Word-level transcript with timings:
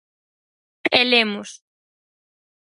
E 0.99 1.01
lemos. 1.11 1.49